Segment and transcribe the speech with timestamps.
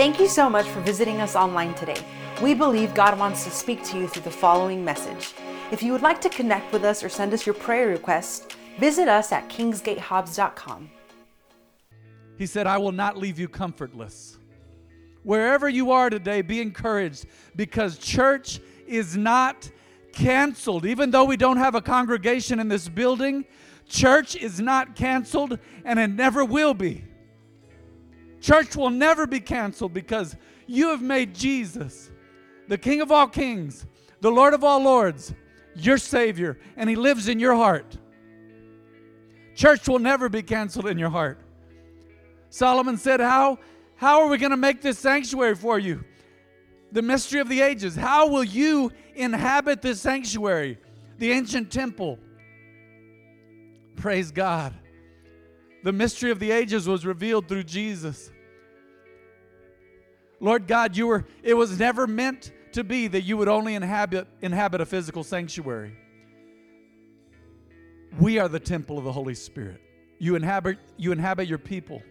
[0.00, 2.02] Thank you so much for visiting us online today.
[2.40, 5.34] We believe God wants to speak to you through the following message.
[5.70, 8.46] If you would like to connect with us or send us your prayer requests,
[8.78, 10.90] visit us at kingsgatehobbs.com.
[12.38, 14.38] He said, I will not leave you comfortless.
[15.22, 19.70] Wherever you are today, be encouraged because church is not
[20.12, 20.86] canceled.
[20.86, 23.44] Even though we don't have a congregation in this building,
[23.86, 27.04] church is not canceled and it never will be.
[28.40, 30.36] Church will never be canceled because
[30.66, 32.10] you have made Jesus,
[32.68, 33.86] the King of all kings,
[34.20, 35.34] the Lord of all lords,
[35.74, 37.96] your Savior, and He lives in your heart.
[39.54, 41.38] Church will never be canceled in your heart.
[42.48, 43.58] Solomon said, How,
[43.96, 46.04] how are we going to make this sanctuary for you?
[46.92, 47.94] The mystery of the ages.
[47.94, 50.78] How will you inhabit this sanctuary,
[51.18, 52.18] the ancient temple?
[53.96, 54.74] Praise God.
[55.82, 58.30] The mystery of the ages was revealed through Jesus.
[60.40, 64.26] Lord God, you were it was never meant to be that you would only inhabit
[64.40, 65.96] inhabit a physical sanctuary.
[68.18, 69.80] We are the temple of the Holy Spirit.
[70.18, 72.02] You inhabit you inhabit your people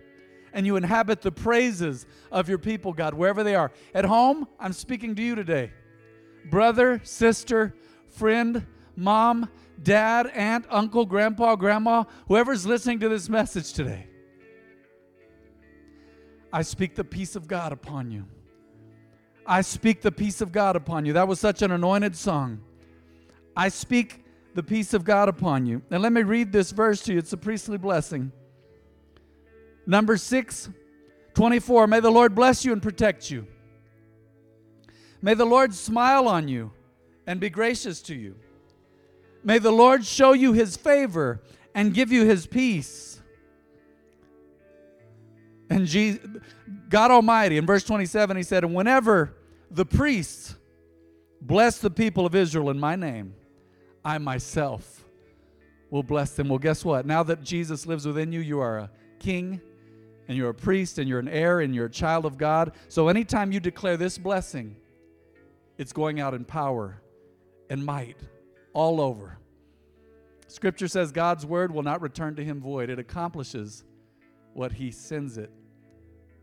[0.54, 3.72] and you inhabit the praises of your people, God, wherever they are.
[3.94, 5.72] At home, I'm speaking to you today.
[6.50, 7.76] Brother, sister,
[8.08, 8.66] friend,
[8.96, 9.50] mom,
[9.82, 14.08] dad, aunt, uncle, grandpa, grandma, whoever's listening to this message today.
[16.52, 18.26] I speak the peace of God upon you.
[19.46, 21.14] I speak the peace of God upon you.
[21.14, 22.62] That was such an anointed song.
[23.56, 24.24] I speak
[24.56, 25.82] the peace of God upon you.
[25.92, 27.20] And let me read this verse to you.
[27.20, 28.32] It's a priestly blessing.
[29.86, 30.70] Number 6,
[31.34, 31.88] 24.
[31.88, 33.48] May the Lord bless you and protect you.
[35.22, 36.72] May the Lord smile on you
[37.28, 38.36] and be gracious to you.
[39.44, 41.42] May the Lord show you his favor
[41.74, 43.22] and give you his peace.
[45.70, 46.26] And Jesus,
[46.90, 49.36] God Almighty, in verse 27, he said, And whenever
[49.70, 50.56] the priests
[51.42, 53.36] bless the people of Israel in my name,
[54.04, 55.06] I myself
[55.90, 56.50] will bless them.
[56.50, 57.06] Well, guess what?
[57.06, 59.62] Now that Jesus lives within you, you are a king
[60.28, 62.74] and you're a priest and you're an heir and you're a child of God.
[62.88, 64.76] So anytime you declare this blessing,
[65.78, 67.02] it's going out in power
[67.70, 68.18] and might
[68.74, 69.38] all over.
[70.48, 73.84] Scripture says God's word will not return to him void, it accomplishes
[74.54, 75.52] what he sends it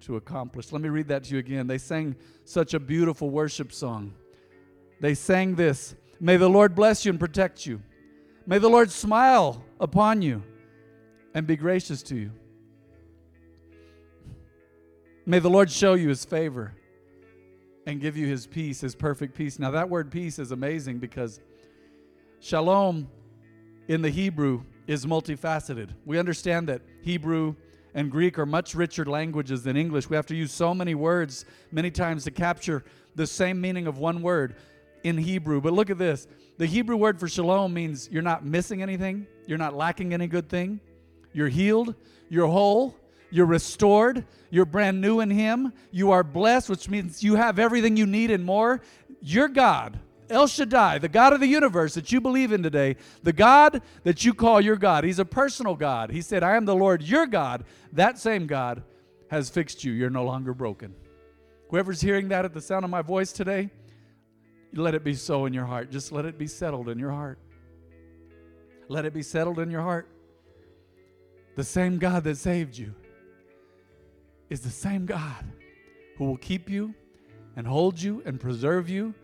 [0.00, 0.72] to accomplish.
[0.72, 1.66] Let me read that to you again.
[1.66, 4.14] They sang such a beautiful worship song.
[5.00, 7.82] They sang this May the Lord bless you and protect you.
[8.46, 10.42] May the Lord smile upon you
[11.34, 12.30] and be gracious to you.
[15.26, 16.72] May the Lord show you his favor
[17.86, 19.58] and give you his peace, his perfect peace.
[19.58, 21.40] Now, that word peace is amazing because
[22.40, 23.08] shalom
[23.88, 25.90] in the Hebrew is multifaceted.
[26.04, 27.54] We understand that Hebrew
[27.94, 30.08] and Greek are much richer languages than English.
[30.08, 33.98] We have to use so many words many times to capture the same meaning of
[33.98, 34.56] one word
[35.04, 35.60] in Hebrew.
[35.60, 36.26] But look at this
[36.58, 40.48] the Hebrew word for shalom means you're not missing anything, you're not lacking any good
[40.48, 40.80] thing,
[41.32, 41.94] you're healed,
[42.28, 42.94] you're whole,
[43.30, 44.24] you're restored.
[44.50, 45.72] You're brand new in Him.
[45.90, 48.80] You are blessed, which means you have everything you need and more.
[49.20, 49.98] Your God,
[50.28, 54.24] El Shaddai, the God of the universe that you believe in today, the God that
[54.24, 56.10] you call your God, He's a personal God.
[56.10, 57.64] He said, I am the Lord your God.
[57.92, 58.82] That same God
[59.30, 59.92] has fixed you.
[59.92, 60.94] You're no longer broken.
[61.70, 63.70] Whoever's hearing that at the sound of my voice today,
[64.72, 65.90] let it be so in your heart.
[65.90, 67.38] Just let it be settled in your heart.
[68.88, 70.08] Let it be settled in your heart.
[71.56, 72.94] The same God that saved you
[74.50, 75.44] is the same God
[76.18, 76.94] who will keep you
[77.56, 79.14] and hold you and preserve you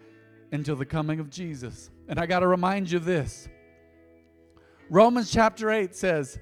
[0.53, 1.91] until the coming of Jesus.
[2.09, 3.49] And I got to remind you of this.
[4.91, 6.39] Romans chapter 8 says,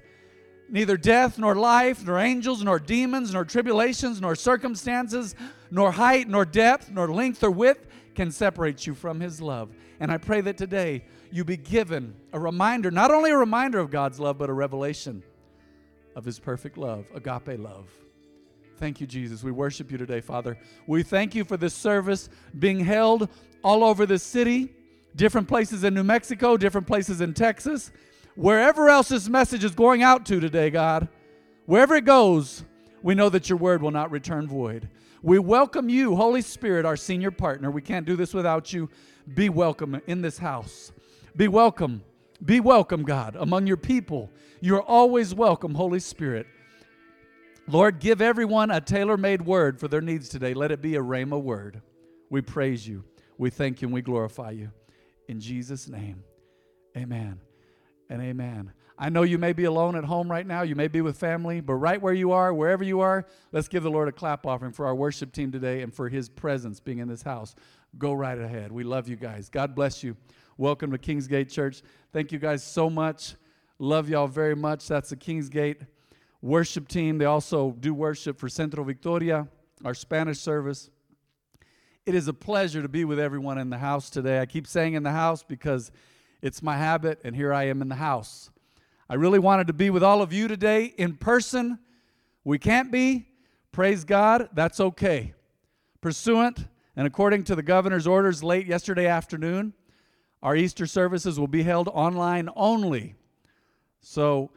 [0.69, 5.35] Neither death, nor life, nor angels, nor demons, nor tribulations, nor circumstances,
[5.69, 9.69] nor height, nor depth, nor length, or width can separate you from His love.
[9.99, 13.89] And I pray that today you be given a reminder, not only a reminder of
[13.89, 15.23] God's love, but a revelation
[16.15, 17.89] of His perfect love, agape love.
[18.81, 19.43] Thank you, Jesus.
[19.43, 20.57] We worship you today, Father.
[20.87, 23.29] We thank you for this service being held
[23.63, 24.73] all over the city,
[25.15, 27.91] different places in New Mexico, different places in Texas,
[28.33, 31.07] wherever else this message is going out to today, God.
[31.67, 32.63] Wherever it goes,
[33.03, 34.89] we know that your word will not return void.
[35.21, 37.69] We welcome you, Holy Spirit, our senior partner.
[37.69, 38.89] We can't do this without you.
[39.31, 40.91] Be welcome in this house.
[41.35, 42.01] Be welcome.
[42.43, 44.31] Be welcome, God, among your people.
[44.59, 46.47] You're always welcome, Holy Spirit.
[47.71, 50.53] Lord, give everyone a tailor made word for their needs today.
[50.53, 51.81] Let it be a Rhema word.
[52.29, 53.05] We praise you,
[53.37, 54.71] we thank you, and we glorify you.
[55.29, 56.21] In Jesus' name,
[56.97, 57.39] amen
[58.09, 58.73] and amen.
[58.99, 61.61] I know you may be alone at home right now, you may be with family,
[61.61, 64.73] but right where you are, wherever you are, let's give the Lord a clap offering
[64.73, 67.55] for our worship team today and for his presence being in this house.
[67.97, 68.73] Go right ahead.
[68.73, 69.47] We love you guys.
[69.47, 70.17] God bless you.
[70.57, 71.83] Welcome to Kingsgate Church.
[72.11, 73.35] Thank you guys so much.
[73.79, 74.89] Love y'all very much.
[74.89, 75.87] That's the Kingsgate
[76.41, 77.17] worship team.
[77.17, 79.47] They also do worship for Centro Victoria,
[79.85, 80.89] our Spanish service.
[82.05, 84.39] It is a pleasure to be with everyone in the house today.
[84.39, 85.91] I keep saying in the house because
[86.41, 88.49] it's my habit, and here I am in the house.
[89.09, 91.77] I really wanted to be with all of you today in person.
[92.43, 93.27] We can't be.
[93.71, 95.33] Praise God, that's okay.
[96.01, 96.65] Pursuant
[96.95, 99.73] and according to the governor's orders late yesterday afternoon,
[100.43, 103.15] our Easter services will be held online only.
[104.01, 104.51] So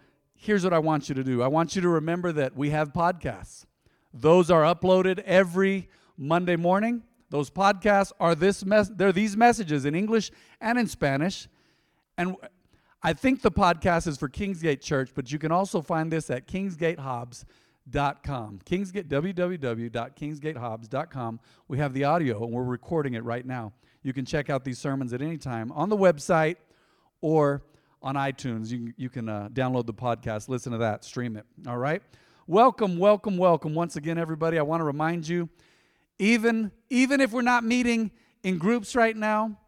[0.44, 2.92] here's what I want you to do I want you to remember that we have
[2.92, 3.64] podcasts.
[4.12, 7.02] Those are uploaded every Monday morning.
[7.30, 10.30] Those podcasts are this mess they're these messages in English
[10.60, 11.48] and in Spanish.
[12.16, 12.36] And
[13.02, 16.46] I think the podcast is for Kingsgate Church, but you can also find this at
[16.46, 18.60] kingsgatehobbs.com.
[18.64, 21.40] Kingsgate, www.kingsgatehobbs.com.
[21.68, 23.72] We have the audio and we're recording it right now.
[24.02, 26.58] You can check out these sermons at any time on the website
[27.20, 27.64] or
[28.04, 28.70] on iTunes.
[28.70, 31.46] You, you can uh, download the podcast, listen to that, stream it.
[31.66, 32.02] All right?
[32.46, 33.74] Welcome, welcome, welcome.
[33.74, 35.48] Once again, everybody, I want to remind you
[36.18, 38.10] even, even if we're not meeting
[38.42, 39.58] in groups right now,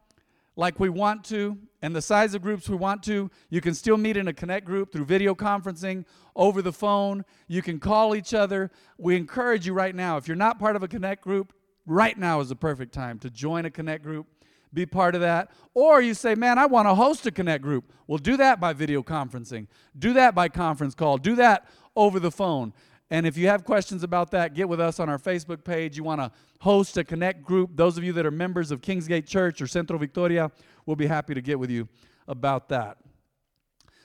[0.54, 3.30] like we want to and the size of groups we want to.
[3.48, 6.04] You can still meet in a connect group through video conferencing,
[6.34, 7.24] over the phone.
[7.48, 8.70] You can call each other.
[8.98, 11.54] We encourage you right now, if you're not part of a connect group,
[11.86, 14.26] right now is the perfect time to join a connect group,
[14.76, 15.50] be part of that.
[15.74, 17.92] Or you say, man, I want to host a connect group.
[18.06, 19.66] Well, do that by video conferencing,
[19.98, 22.72] do that by conference call, do that over the phone.
[23.10, 25.96] And if you have questions about that, get with us on our Facebook page.
[25.96, 26.30] You want to
[26.60, 27.70] host a connect group.
[27.74, 30.50] Those of you that are members of Kingsgate Church or Centro Victoria,
[30.84, 31.88] we'll be happy to get with you
[32.28, 32.98] about that.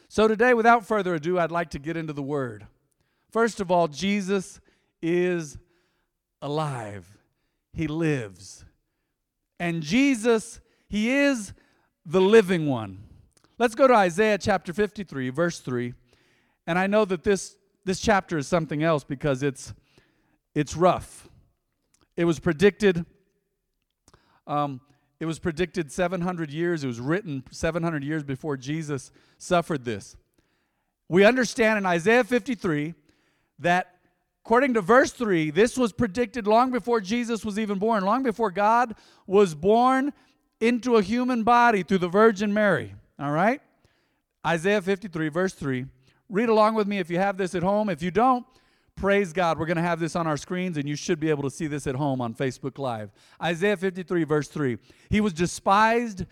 [0.08, 2.68] So, today, without further ado, I'd like to get into the Word.
[3.32, 4.60] First of all, Jesus
[5.02, 5.58] is
[6.42, 7.18] alive,
[7.74, 8.66] He lives.
[9.62, 10.60] And Jesus,
[10.90, 11.54] He is
[12.04, 13.04] the living one.
[13.60, 15.94] Let's go to Isaiah chapter 53, verse 3.
[16.66, 17.56] And I know that this
[17.86, 19.72] this chapter is something else because it's
[20.56, 21.30] it's rough.
[22.18, 23.06] It was predicted.
[24.48, 24.82] Um,
[25.20, 26.84] it was predicted 700 years.
[26.84, 30.16] It was written 700 years before Jesus suffered this.
[31.08, 32.96] We understand in Isaiah 53
[33.60, 33.98] that,
[34.44, 38.52] according to verse 3, this was predicted long before Jesus was even born, long before
[38.52, 38.96] God
[39.28, 40.14] was born
[40.60, 42.94] into a human body through the Virgin Mary.
[43.20, 43.62] All right?
[44.46, 45.86] Isaiah 53, verse 3.
[46.30, 47.90] Read along with me if you have this at home.
[47.90, 48.46] If you don't,
[48.96, 49.60] praise God.
[49.60, 51.68] We're going to have this on our screens, and you should be able to see
[51.68, 53.12] this at home on Facebook Live.
[53.42, 54.78] Isaiah 53, verse 3.
[55.10, 56.26] He was despised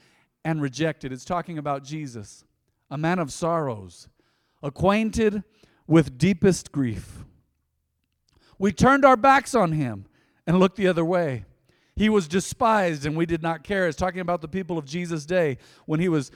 [0.46, 1.12] and rejected.
[1.12, 2.44] It's talking about Jesus,
[2.90, 4.08] a man of sorrows,
[4.64, 5.44] acquainted
[5.86, 7.26] with deepest grief.
[8.60, 10.06] We turned our backs on him
[10.46, 11.46] and looked the other way.
[11.96, 13.88] He was despised and we did not care.
[13.88, 16.32] It's talking about the people of Jesus' day when he was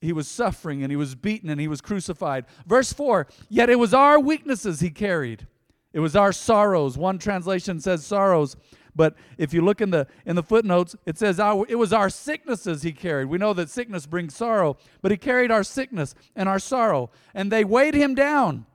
[0.00, 2.46] he was suffering and he was beaten and he was crucified.
[2.66, 5.46] Verse 4 Yet it was our weaknesses he carried.
[5.92, 6.96] It was our sorrows.
[6.96, 8.56] One translation says sorrows,
[8.94, 12.08] but if you look in the in the footnotes, it says our, it was our
[12.08, 13.26] sicknesses he carried.
[13.26, 17.52] We know that sickness brings sorrow, but he carried our sickness and our sorrow, and
[17.52, 18.66] they weighed him down.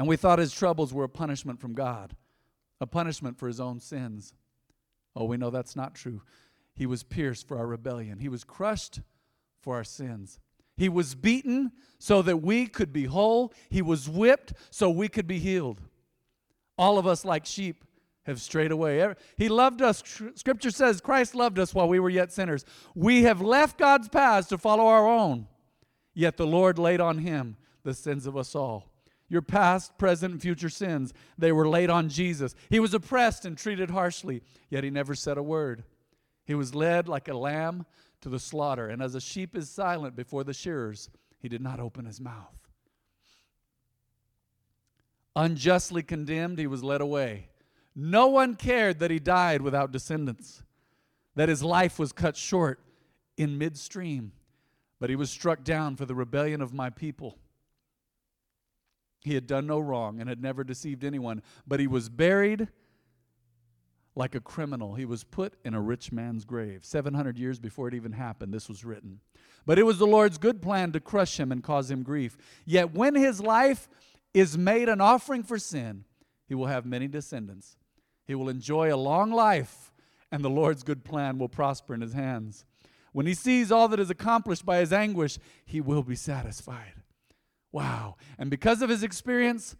[0.00, 2.16] And we thought his troubles were a punishment from God,
[2.80, 4.32] a punishment for his own sins.
[5.14, 6.22] Oh, we know that's not true.
[6.74, 8.18] He was pierced for our rebellion.
[8.18, 9.00] He was crushed
[9.60, 10.38] for our sins.
[10.74, 13.52] He was beaten so that we could be whole.
[13.68, 15.82] He was whipped so we could be healed.
[16.78, 17.84] All of us, like sheep,
[18.22, 19.14] have strayed away.
[19.36, 20.02] He loved us.
[20.34, 22.64] Scripture says Christ loved us while we were yet sinners.
[22.94, 25.46] We have left God's paths to follow our own,
[26.14, 28.89] yet the Lord laid on him the sins of us all.
[29.30, 32.54] Your past, present, and future sins, they were laid on Jesus.
[32.68, 35.84] He was oppressed and treated harshly, yet he never said a word.
[36.44, 37.86] He was led like a lamb
[38.22, 38.88] to the slaughter.
[38.88, 41.08] And as a sheep is silent before the shearers,
[41.38, 42.58] he did not open his mouth.
[45.36, 47.50] Unjustly condemned, he was led away.
[47.94, 50.64] No one cared that he died without descendants,
[51.36, 52.80] that his life was cut short
[53.36, 54.32] in midstream,
[54.98, 57.38] but he was struck down for the rebellion of my people.
[59.22, 62.68] He had done no wrong and had never deceived anyone, but he was buried
[64.14, 64.94] like a criminal.
[64.94, 66.84] He was put in a rich man's grave.
[66.84, 69.20] 700 years before it even happened, this was written.
[69.66, 72.36] But it was the Lord's good plan to crush him and cause him grief.
[72.64, 73.88] Yet when his life
[74.32, 76.04] is made an offering for sin,
[76.48, 77.76] he will have many descendants.
[78.26, 79.92] He will enjoy a long life,
[80.32, 82.64] and the Lord's good plan will prosper in his hands.
[83.12, 86.94] When he sees all that is accomplished by his anguish, he will be satisfied.
[87.72, 88.16] Wow.
[88.38, 89.76] And because of his experience,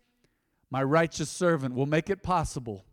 [0.70, 2.84] my righteous servant will make it possible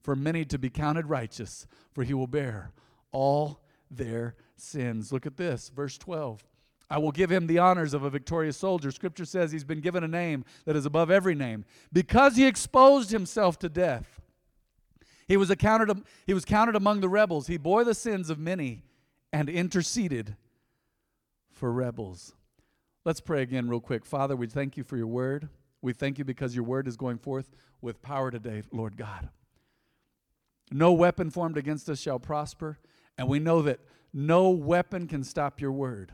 [0.00, 2.72] for many to be counted righteous, for he will bear
[3.12, 5.12] all their sins.
[5.12, 6.44] Look at this, verse 12.
[6.90, 8.90] I will give him the honors of a victorious soldier.
[8.90, 13.10] Scripture says he's been given a name that is above every name because he exposed
[13.10, 14.20] himself to death.
[15.26, 17.46] He was, accounted, he was counted among the rebels.
[17.46, 18.84] He bore the sins of many
[19.30, 20.36] and interceded
[21.50, 22.32] for rebels.
[23.08, 24.04] Let's pray again, real quick.
[24.04, 25.48] Father, we thank you for your word.
[25.80, 27.48] We thank you because your word is going forth
[27.80, 29.30] with power today, Lord God.
[30.70, 32.78] No weapon formed against us shall prosper,
[33.16, 33.80] and we know that
[34.12, 36.12] no weapon can stop your word.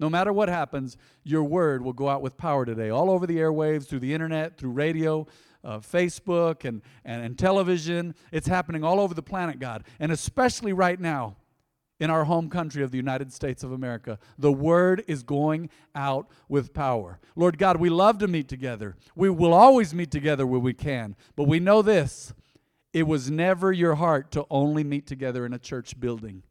[0.00, 3.36] No matter what happens, your word will go out with power today, all over the
[3.36, 5.26] airwaves, through the internet, through radio,
[5.62, 8.14] uh, Facebook, and, and, and television.
[8.32, 9.84] It's happening all over the planet, God.
[10.00, 11.36] And especially right now,
[12.02, 14.18] in our home country of the United States of America.
[14.36, 17.20] The word is going out with power.
[17.36, 18.96] Lord God, we love to meet together.
[19.14, 21.14] We will always meet together where we can.
[21.36, 22.34] But we know this
[22.92, 26.42] it was never your heart to only meet together in a church building.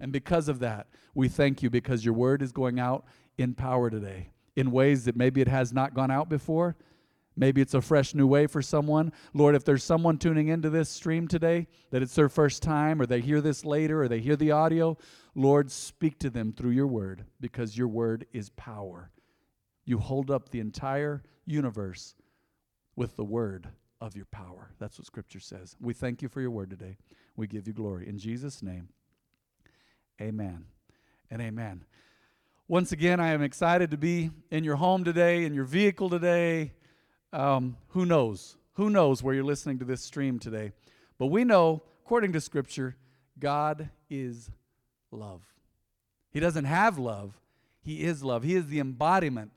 [0.00, 3.04] And because of that, we thank you because your word is going out
[3.38, 6.74] in power today in ways that maybe it has not gone out before.
[7.38, 9.12] Maybe it's a fresh new way for someone.
[9.32, 13.06] Lord, if there's someone tuning into this stream today that it's their first time or
[13.06, 14.98] they hear this later or they hear the audio,
[15.36, 19.12] Lord, speak to them through your word because your word is power.
[19.84, 22.16] You hold up the entire universe
[22.96, 23.68] with the word
[24.00, 24.72] of your power.
[24.80, 25.76] That's what scripture says.
[25.80, 26.96] We thank you for your word today.
[27.36, 28.08] We give you glory.
[28.08, 28.88] In Jesus' name,
[30.20, 30.64] amen
[31.30, 31.84] and amen.
[32.66, 36.72] Once again, I am excited to be in your home today, in your vehicle today
[37.32, 38.56] um, who knows?
[38.74, 40.72] Who knows where you're listening to this stream today?
[41.18, 42.96] But we know, according to Scripture,
[43.38, 44.50] God is
[45.10, 45.42] love.
[46.30, 47.38] He doesn't have love,
[47.82, 48.42] He is love.
[48.42, 49.50] He is the embodiment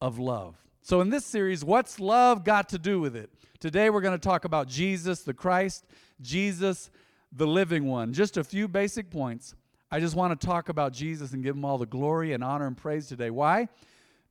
[0.00, 0.56] of love.
[0.82, 3.30] So, in this series, what's love got to do with it?
[3.60, 5.84] Today, we're going to talk about Jesus, the Christ,
[6.20, 6.90] Jesus,
[7.30, 8.12] the living one.
[8.12, 9.54] Just a few basic points.
[9.90, 12.66] I just want to talk about Jesus and give him all the glory and honor
[12.66, 13.30] and praise today.
[13.30, 13.68] Why?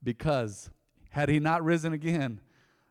[0.04, 0.70] Because
[1.12, 2.40] had he not risen again,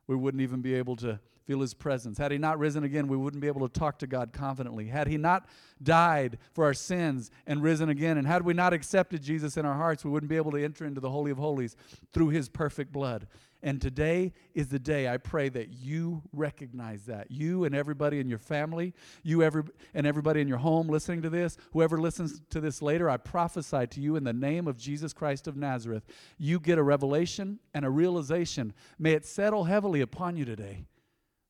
[0.08, 2.18] we wouldn't even be able to feel his presence.
[2.18, 4.86] Had he not risen again, we wouldn't be able to talk to God confidently.
[4.86, 5.46] Had he not
[5.82, 9.74] died for our sins and risen again, and had we not accepted Jesus in our
[9.74, 11.76] hearts, we wouldn't be able to enter into the Holy of Holies
[12.12, 13.26] through his perfect blood.
[13.62, 17.30] And today is the day I pray that you recognize that.
[17.30, 21.30] You and everybody in your family, you every, and everybody in your home listening to
[21.30, 25.12] this, whoever listens to this later, I prophesy to you in the name of Jesus
[25.12, 26.04] Christ of Nazareth.
[26.38, 28.74] You get a revelation and a realization.
[28.98, 30.84] May it settle heavily upon you today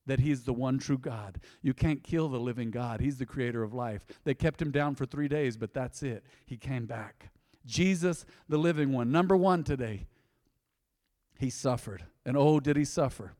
[0.07, 1.39] that he's the one true God.
[1.61, 2.99] You can't kill the living God.
[2.99, 4.03] He's the creator of life.
[4.23, 6.23] They kept him down for three days, but that's it.
[6.47, 7.29] He came back.
[7.67, 9.11] Jesus, the living one.
[9.11, 10.07] Number one today
[11.39, 12.03] he suffered.
[12.25, 13.31] And oh, did he suffer.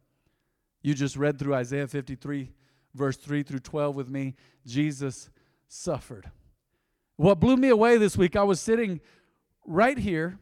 [0.81, 2.49] You just read through Isaiah 53,
[2.95, 4.35] verse 3 through 12 with me.
[4.65, 5.29] Jesus
[5.67, 6.31] suffered.
[7.17, 9.01] What blew me away this week, I was sitting
[9.65, 10.39] right here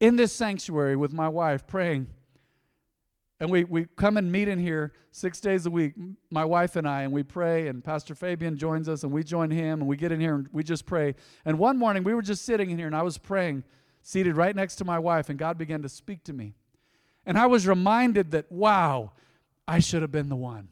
[0.00, 2.08] in this sanctuary with my wife praying.
[3.38, 5.94] And we, we come and meet in here six days a week,
[6.30, 7.68] my wife and I, and we pray.
[7.68, 10.48] And Pastor Fabian joins us, and we join him, and we get in here and
[10.52, 11.14] we just pray.
[11.44, 13.62] And one morning, we were just sitting in here, and I was praying
[14.04, 16.54] seated right next to my wife, and God began to speak to me.
[17.26, 19.12] And I was reminded that, wow,
[19.66, 20.68] I should have been the one.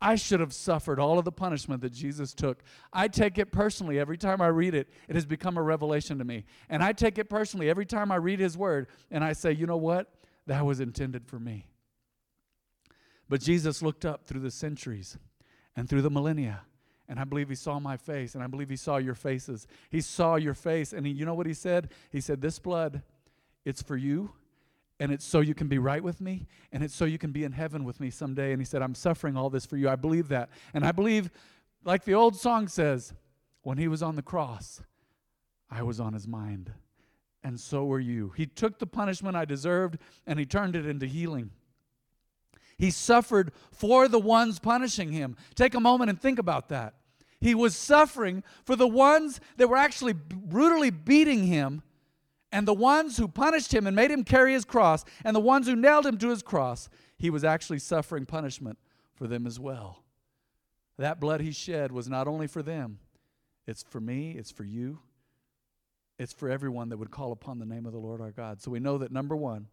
[0.00, 2.62] I should have suffered all of the punishment that Jesus took.
[2.92, 4.88] I take it personally every time I read it.
[5.08, 6.44] It has become a revelation to me.
[6.70, 9.66] And I take it personally every time I read His Word and I say, you
[9.66, 10.14] know what?
[10.46, 11.66] That was intended for me.
[13.28, 15.18] But Jesus looked up through the centuries
[15.76, 16.62] and through the millennia
[17.10, 19.66] and I believe he saw my face, and I believe he saw your faces.
[19.90, 21.90] He saw your face, and he, you know what he said?
[22.12, 23.02] He said, This blood,
[23.64, 24.30] it's for you,
[25.00, 27.42] and it's so you can be right with me, and it's so you can be
[27.42, 28.52] in heaven with me someday.
[28.52, 29.88] And he said, I'm suffering all this for you.
[29.88, 30.50] I believe that.
[30.72, 31.32] And I believe,
[31.82, 33.12] like the old song says,
[33.62, 34.80] when he was on the cross,
[35.68, 36.70] I was on his mind,
[37.42, 38.32] and so were you.
[38.36, 39.98] He took the punishment I deserved,
[40.28, 41.50] and he turned it into healing.
[42.78, 45.36] He suffered for the ones punishing him.
[45.56, 46.94] Take a moment and think about that.
[47.40, 51.82] He was suffering for the ones that were actually brutally beating him,
[52.52, 55.66] and the ones who punished him and made him carry his cross, and the ones
[55.66, 56.88] who nailed him to his cross.
[57.16, 58.78] He was actually suffering punishment
[59.14, 60.02] for them as well.
[60.98, 62.98] That blood he shed was not only for them,
[63.66, 64.98] it's for me, it's for you,
[66.18, 68.60] it's for everyone that would call upon the name of the Lord our God.
[68.60, 69.68] So we know that number one,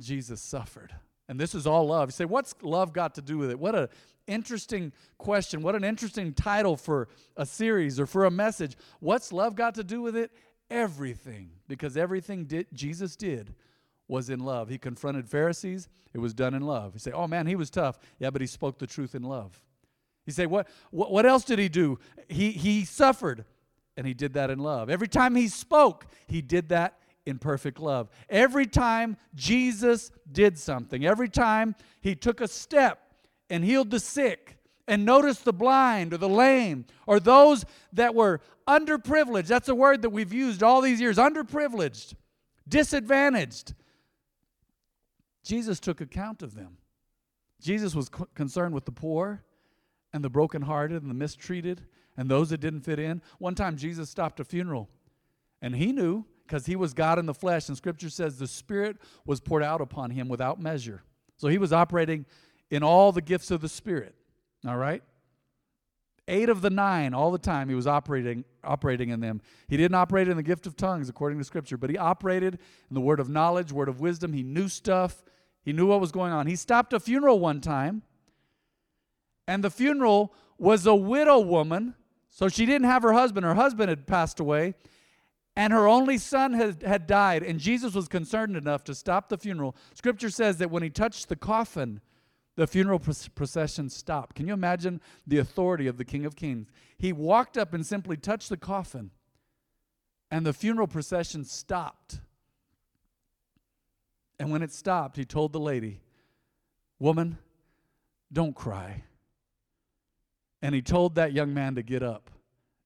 [0.00, 0.94] Jesus suffered.
[1.28, 2.08] And this is all love.
[2.08, 3.58] You say, what's love got to do with it?
[3.58, 3.88] What an
[4.26, 5.62] interesting question.
[5.62, 8.76] What an interesting title for a series or for a message.
[9.00, 10.30] What's love got to do with it?
[10.70, 13.54] everything because everything did, Jesus did
[14.08, 14.68] was in love.
[14.68, 16.94] He confronted Pharisees, it was done in love.
[16.94, 17.98] You say, oh man, he was tough.
[18.18, 19.60] Yeah, but he spoke the truth in love.
[20.26, 21.98] You say, what, what, what else did he do?
[22.28, 23.44] He, he suffered,
[23.96, 24.88] and he did that in love.
[24.88, 28.08] Every time he spoke, he did that in perfect love.
[28.28, 33.00] Every time Jesus did something, every time he took a step
[33.50, 34.54] and healed the sick,
[34.86, 39.46] and noticed the blind or the lame or those that were underprivileged.
[39.46, 42.14] That's a word that we've used all these years underprivileged,
[42.68, 43.74] disadvantaged.
[45.42, 46.78] Jesus took account of them.
[47.60, 49.42] Jesus was c- concerned with the poor
[50.12, 51.82] and the brokenhearted and the mistreated
[52.16, 53.22] and those that didn't fit in.
[53.38, 54.88] One time, Jesus stopped a funeral
[55.60, 58.98] and he knew because he was God in the flesh, and scripture says the Spirit
[59.24, 61.02] was poured out upon him without measure.
[61.36, 62.26] So he was operating
[62.70, 64.14] in all the gifts of the Spirit.
[64.66, 65.02] All right?
[66.26, 69.42] Eight of the nine, all the time, he was operating, operating in them.
[69.68, 72.54] He didn't operate in the gift of tongues, according to Scripture, but he operated
[72.88, 74.32] in the word of knowledge, word of wisdom.
[74.32, 75.22] He knew stuff.
[75.62, 76.46] He knew what was going on.
[76.46, 78.02] He stopped a funeral one time,
[79.46, 81.94] and the funeral was a widow woman,
[82.30, 83.44] so she didn't have her husband.
[83.44, 84.74] Her husband had passed away,
[85.56, 89.38] and her only son had, had died, and Jesus was concerned enough to stop the
[89.38, 89.76] funeral.
[89.94, 92.00] Scripture says that when he touched the coffin,
[92.56, 94.36] the funeral procession stopped.
[94.36, 96.68] Can you imagine the authority of the King of Kings?
[96.98, 99.10] He walked up and simply touched the coffin,
[100.30, 102.20] and the funeral procession stopped.
[104.38, 106.00] And when it stopped, he told the lady,
[106.98, 107.38] Woman,
[108.32, 109.04] don't cry.
[110.62, 112.30] And he told that young man to get up.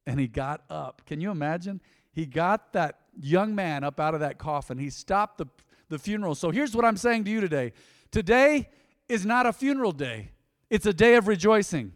[0.07, 1.03] And he got up.
[1.07, 1.81] Can you imagine?
[2.13, 4.79] He got that young man up out of that coffin.
[4.79, 5.47] He stopped the,
[5.89, 6.35] the funeral.
[6.35, 7.73] So here's what I'm saying to you today.
[8.11, 8.69] Today,
[9.09, 10.31] is not a funeral day,
[10.71, 11.93] it's a day of rejoicing.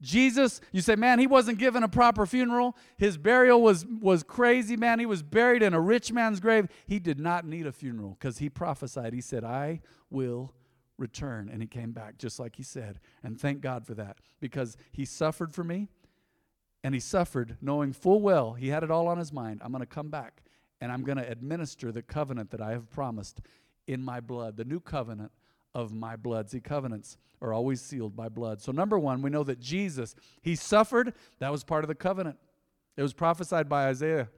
[0.00, 2.76] Jesus, you say, man, he wasn't given a proper funeral.
[2.96, 4.98] His burial was, was crazy, man.
[4.98, 6.66] He was buried in a rich man's grave.
[6.88, 9.12] He did not need a funeral because he prophesied.
[9.12, 9.80] He said, I
[10.10, 10.54] will
[10.98, 11.48] return.
[11.48, 12.98] And he came back just like he said.
[13.22, 15.86] And thank God for that because he suffered for me
[16.84, 19.60] and he suffered knowing full well he had it all on his mind.
[19.64, 20.42] I'm going to come back
[20.80, 23.40] and I'm going to administer the covenant that I have promised
[23.86, 25.30] in my blood, the new covenant
[25.74, 26.50] of my blood.
[26.50, 28.60] See, covenants are always sealed by blood.
[28.60, 31.14] So, number one, we know that Jesus, he suffered.
[31.38, 32.36] That was part of the covenant.
[32.96, 34.28] It was prophesied by Isaiah.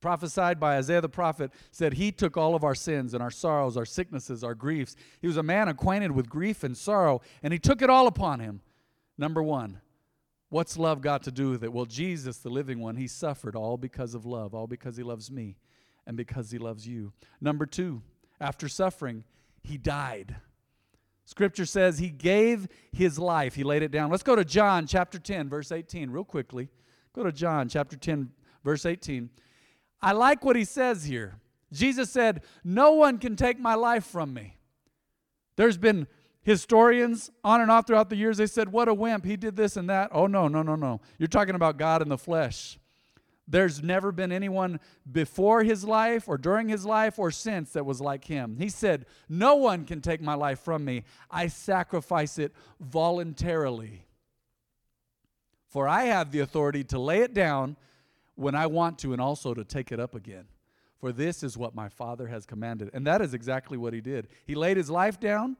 [0.00, 3.76] Prophesied by Isaiah the prophet, said he took all of our sins and our sorrows,
[3.76, 4.94] our sicknesses, our griefs.
[5.20, 8.38] He was a man acquainted with grief and sorrow, and he took it all upon
[8.38, 8.60] him.
[9.16, 9.80] Number one,
[10.48, 11.72] what's love got to do with it?
[11.72, 15.30] Well, Jesus, the living one, he suffered all because of love, all because he loves
[15.30, 15.56] me
[16.06, 17.12] and because he loves you.
[17.40, 18.02] Number two,
[18.40, 19.24] after suffering,
[19.62, 20.36] he died.
[21.24, 23.54] Scripture says he gave his life.
[23.54, 24.10] He laid it down.
[24.10, 26.70] Let's go to John chapter 10, verse 18, real quickly.
[27.12, 28.30] Go to John chapter 10,
[28.64, 29.28] verse 18.
[30.00, 31.38] I like what he says here.
[31.70, 34.56] Jesus said, No one can take my life from me.
[35.56, 36.06] There's been
[36.48, 39.24] historians on and off throughout the years, they said, What a wimp.
[39.24, 40.08] He did this and that.
[40.12, 41.00] Oh, no, no, no, no.
[41.18, 42.78] You're talking about God in the flesh.
[43.46, 44.80] There's never been anyone
[45.10, 48.56] before his life or during his life or since that was like him.
[48.58, 51.04] He said, No one can take my life from me.
[51.30, 54.06] I sacrifice it voluntarily.
[55.68, 57.76] For I have the authority to lay it down
[58.36, 60.46] when I want to and also to take it up again.
[60.98, 62.90] For this is what my Father has commanded.
[62.94, 64.28] And that is exactly what he did.
[64.46, 65.58] He laid his life down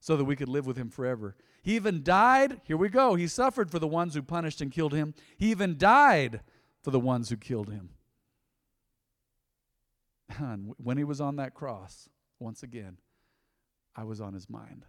[0.00, 1.36] so that we could live with him forever.
[1.62, 2.60] He even died.
[2.64, 3.14] Here we go.
[3.14, 5.14] He suffered for the ones who punished and killed him.
[5.36, 6.40] He even died
[6.82, 7.90] for the ones who killed him.
[10.38, 12.08] And when he was on that cross,
[12.38, 12.98] once again,
[13.96, 14.86] I was on his mind.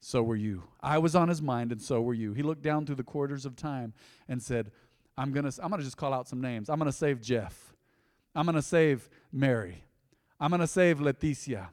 [0.00, 0.64] So were you.
[0.80, 2.32] I was on his mind, and so were you.
[2.32, 3.92] He looked down through the quarters of time
[4.26, 4.70] and said,
[5.16, 6.70] I'm going to I'm to just call out some names.
[6.70, 7.74] I'm going to save Jeff.
[8.34, 9.84] I'm going to save Mary.
[10.40, 11.68] I'm going to save Leticia.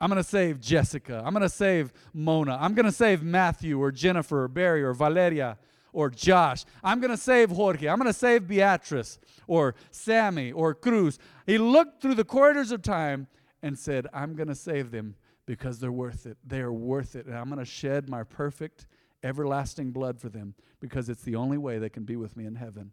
[0.00, 1.22] I'm going to save Jessica.
[1.24, 2.56] I'm going to save Mona.
[2.58, 5.58] I'm going to save Matthew or Jennifer or Barry or Valeria
[5.92, 6.64] or Josh.
[6.82, 7.88] I'm going to save Jorge.
[7.88, 11.18] I'm going to save Beatrice or Sammy or Cruz.
[11.46, 13.26] He looked through the corridors of time
[13.62, 16.38] and said, I'm going to save them because they're worth it.
[16.46, 17.26] They are worth it.
[17.26, 18.86] And I'm going to shed my perfect,
[19.22, 22.54] everlasting blood for them because it's the only way they can be with me in
[22.54, 22.92] heaven.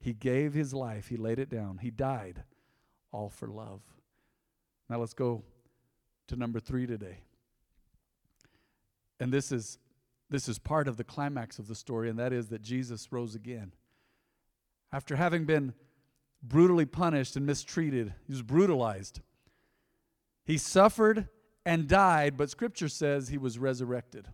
[0.00, 2.42] He gave his life, he laid it down, he died,
[3.10, 3.80] all for love.
[4.90, 5.44] Now let's go
[6.28, 7.18] to number three today.
[9.20, 9.78] And this is
[10.30, 13.34] this is part of the climax of the story, and that is that Jesus rose
[13.34, 13.72] again.
[14.92, 15.74] After having been
[16.42, 19.20] brutally punished and mistreated, he was brutalized.
[20.44, 21.28] He suffered
[21.64, 24.28] and died, but scripture says he was resurrected.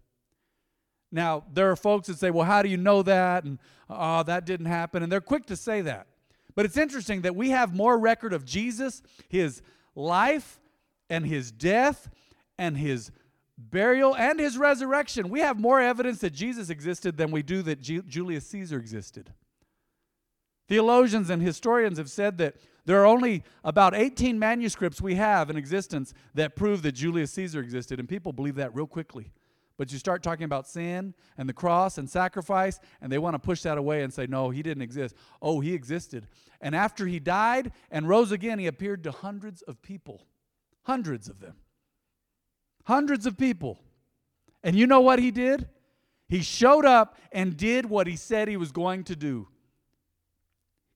[1.12, 3.44] Now, there are folks that say, well, how do you know that?
[3.44, 5.02] And, oh, that didn't happen.
[5.02, 6.06] And they're quick to say that.
[6.54, 9.62] But it's interesting that we have more record of Jesus, his
[9.94, 10.59] life,
[11.10, 12.08] and his death,
[12.56, 13.10] and his
[13.58, 15.28] burial, and his resurrection.
[15.28, 19.34] We have more evidence that Jesus existed than we do that G- Julius Caesar existed.
[20.68, 25.56] Theologians and historians have said that there are only about 18 manuscripts we have in
[25.56, 29.32] existence that prove that Julius Caesar existed, and people believe that real quickly.
[29.76, 33.38] But you start talking about sin and the cross and sacrifice, and they want to
[33.38, 35.16] push that away and say, no, he didn't exist.
[35.40, 36.26] Oh, he existed.
[36.60, 40.26] And after he died and rose again, he appeared to hundreds of people.
[40.90, 41.54] Hundreds of them.
[42.82, 43.78] Hundreds of people.
[44.64, 45.68] And you know what he did?
[46.28, 49.46] He showed up and did what he said he was going to do.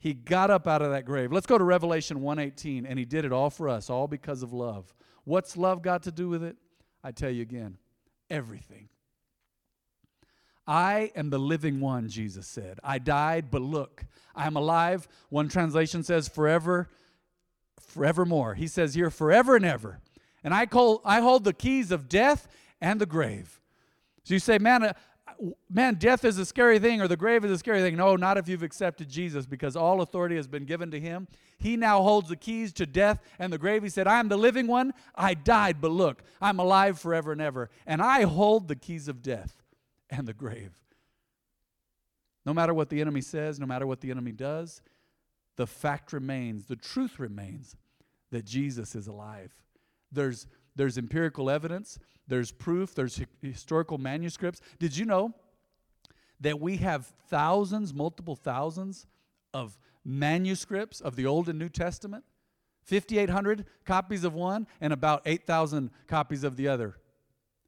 [0.00, 1.30] He got up out of that grave.
[1.30, 4.52] Let's go to Revelation 1:18 and he did it all for us, all because of
[4.52, 4.92] love.
[5.22, 6.57] What's love got to do with it?
[7.04, 7.78] I tell you again,
[8.28, 8.88] everything.
[10.66, 12.80] I am the living one, Jesus said.
[12.83, 15.07] I died, but look, I am alive.
[15.28, 16.88] One translation says forever,
[17.94, 18.54] forevermore.
[18.54, 20.00] He says here, forever and ever.
[20.42, 22.48] And I, call, I hold the keys of death
[22.80, 23.61] and the grave.
[24.24, 24.92] So you say, man, uh,
[25.70, 27.96] man, death is a scary thing or the grave is a scary thing.
[27.96, 31.28] No, not if you've accepted Jesus because all authority has been given to him.
[31.59, 33.83] He now holds the keys to death and the grave.
[33.83, 34.92] He said, I am the living one.
[35.14, 37.70] I died, but look, I'm alive forever and ever.
[37.87, 39.62] And I hold the keys of death
[40.11, 40.72] and the grave.
[42.44, 44.83] No matter what the enemy says, no matter what the enemy does,
[45.57, 47.76] the fact remains, the truth remains
[48.35, 49.53] that Jesus is alive.
[50.12, 54.61] There's, there's empirical evidence there's proof, there's historical manuscripts.
[54.79, 55.35] Did you know
[56.40, 59.07] that we have thousands, multiple thousands
[59.53, 62.25] of manuscripts of the Old and New Testament?
[62.85, 66.97] 5,800 copies of one and about 8,000 copies of the other.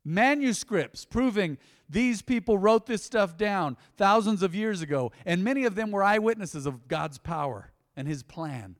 [0.04, 5.74] Manuscripts proving these people wrote this stuff down thousands of years ago, and many of
[5.74, 8.76] them were eyewitnesses of God's power and His plan.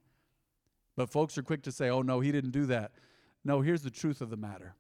[0.97, 2.93] But folks are quick to say, oh, no, He didn't do that.
[3.45, 4.75] No, here's the truth of the matter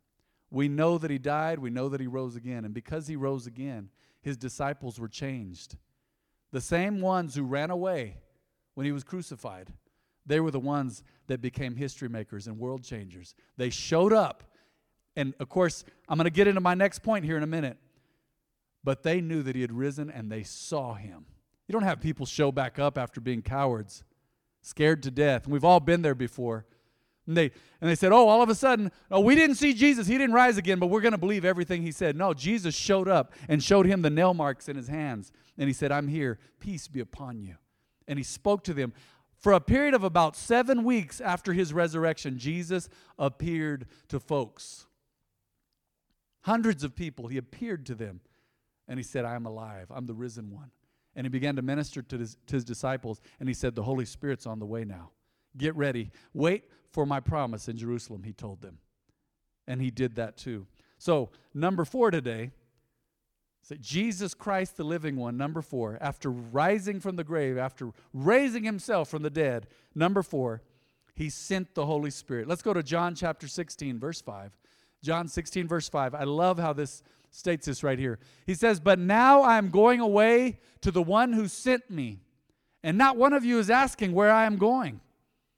[0.50, 2.64] we know that he died, we know that he rose again.
[2.64, 3.90] And because he rose again,
[4.22, 5.76] his disciples were changed.
[6.52, 8.18] The same ones who ran away
[8.74, 9.72] when he was crucified,
[10.24, 13.34] they were the ones that became history makers and world changers.
[13.56, 14.44] They showed up.
[15.16, 17.78] And of course, I'm going to get into my next point here in a minute.
[18.84, 21.26] But they knew that he had risen and they saw him.
[21.66, 24.04] You don't have people show back up after being cowards,
[24.66, 25.46] scared to death.
[25.46, 26.66] We've all been there before.
[27.28, 30.08] And they, and they said, Oh, all of a sudden, oh, we didn't see Jesus.
[30.08, 32.16] He didn't rise again, but we're going to believe everything he said.
[32.16, 35.30] No, Jesus showed up and showed him the nail marks in his hands.
[35.56, 36.38] And he said, I'm here.
[36.58, 37.54] Peace be upon you.
[38.08, 38.92] And he spoke to them.
[39.38, 44.86] For a period of about seven weeks after his resurrection, Jesus appeared to folks.
[46.42, 48.20] Hundreds of people, he appeared to them.
[48.88, 49.86] And he said, I am alive.
[49.90, 50.70] I'm the risen one.
[51.16, 53.20] And he began to minister to his, to his disciples.
[53.40, 55.10] And he said, The Holy Spirit's on the way now.
[55.56, 56.10] Get ready.
[56.34, 58.78] Wait for my promise in Jerusalem, he told them.
[59.66, 60.66] And he did that too.
[60.98, 62.52] So, number four today,
[63.62, 68.64] say Jesus Christ, the living one, number four, after rising from the grave, after raising
[68.64, 70.62] himself from the dead, number four,
[71.14, 72.46] he sent the Holy Spirit.
[72.46, 74.56] Let's go to John chapter 16, verse 5.
[75.02, 76.14] John 16, verse 5.
[76.14, 77.02] I love how this
[77.36, 78.18] states this right here.
[78.46, 82.20] He says, But now I am going away to the one who sent me,
[82.82, 85.00] and not one of you is asking where I am going.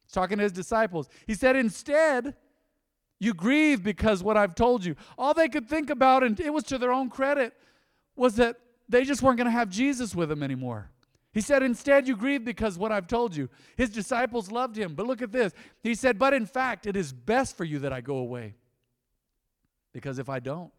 [0.05, 1.09] He's talking to his disciples.
[1.27, 2.35] He said, Instead,
[3.21, 4.97] you grieve because what I've told you.
[5.17, 7.55] All they could think about, and it was to their own credit,
[8.17, 8.57] was that
[8.89, 10.91] they just weren't going to have Jesus with them anymore.
[11.33, 13.49] He said, Instead, you grieve because what I've told you.
[13.77, 14.95] His disciples loved him.
[14.95, 15.53] But look at this.
[15.83, 18.55] He said, But in fact, it is best for you that I go away.
[19.93, 20.73] Because if I don't,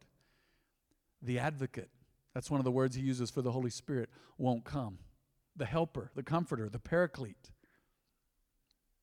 [1.21, 1.89] the advocate,
[2.33, 4.99] that's one of the words he uses for the Holy Spirit, won't come.
[5.55, 7.51] The helper, the comforter, the paraclete.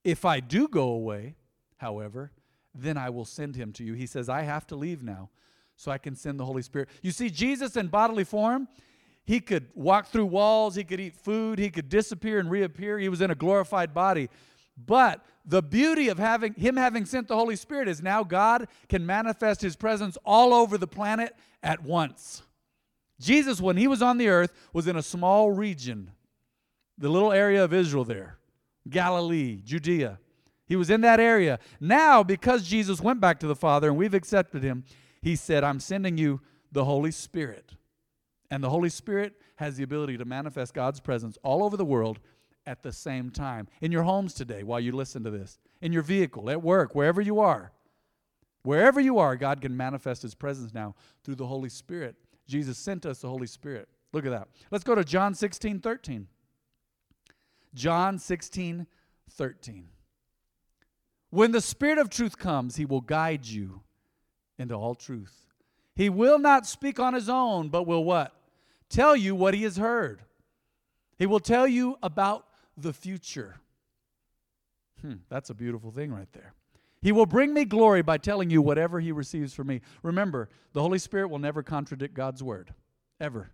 [0.05, 1.37] If I do go away,
[1.77, 2.33] however,
[2.75, 3.95] then I will send him to you.
[3.95, 5.31] He says, I have to leave now
[5.77, 6.89] so I can send the Holy Spirit.
[7.03, 8.69] You see, Jesus in bodily form,
[9.25, 12.99] he could walk through walls, he could eat food, he could disappear and reappear.
[12.99, 14.31] He was in a glorified body.
[14.77, 19.07] But the beauty of having him having sent the Holy Spirit is now God can
[19.07, 22.43] manifest his presence all over the planet at once.
[23.21, 26.11] Jesus, when he was on the earth, was in a small region,
[26.99, 28.39] the little area of Israel there.
[28.89, 30.19] Galilee, Judea.
[30.67, 31.59] He was in that area.
[31.81, 34.85] Now, because Jesus went back to the Father and we've accepted him,
[35.23, 36.41] he said, I'm sending you
[36.73, 37.73] the Holy Spirit.
[38.51, 42.19] And the Holy Spirit has the ability to manifest God's presence all over the world
[42.67, 43.69] at the same time.
[43.81, 47.21] In your homes today, while you listen to this, in your vehicle, at work, wherever
[47.21, 47.73] you are.
[48.63, 53.05] Wherever you are, God can manifest his presence now through the Holy Spirit Jesus sent
[53.07, 53.89] us the Holy Spirit.
[54.13, 54.49] Look at that.
[54.71, 56.27] Let's go to John 16, 13.
[57.75, 58.87] John 16,
[59.31, 59.89] 13.
[61.31, 63.83] When the Spirit of truth comes, he will guide you
[64.59, 65.47] into all truth.
[65.95, 68.33] He will not speak on his own, but will what?
[68.89, 70.23] Tell you what he has heard.
[71.19, 73.57] He will tell you about the future.
[75.01, 76.55] Hmm, that's a beautiful thing right there.
[77.03, 79.81] He will bring me glory by telling you whatever he receives from me.
[80.03, 82.75] Remember, the Holy Spirit will never contradict God's word,
[83.21, 83.51] ever.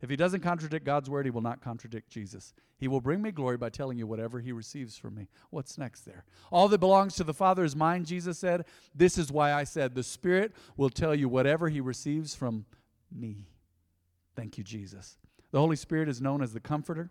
[0.00, 2.52] If he doesn't contradict God's word, he will not contradict Jesus.
[2.78, 5.28] He will bring me glory by telling you whatever he receives from me.
[5.50, 6.24] What's next there?
[6.50, 8.66] All that belongs to the Father is mine, Jesus said.
[8.94, 12.66] This is why I said, the Spirit will tell you whatever he receives from
[13.10, 13.46] me.
[14.34, 15.16] Thank you, Jesus.
[15.50, 17.10] The Holy Spirit is known as the Comforter.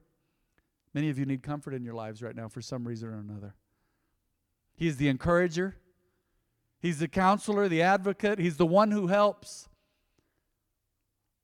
[0.95, 3.53] Many of you need comfort in your lives right now for some reason or another.
[4.77, 5.75] He is the encourager,
[6.79, 9.67] He's the counselor, the advocate, He's the one who helps.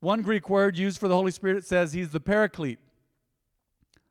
[0.00, 2.78] One Greek word used for the Holy Spirit says He's the paraclete,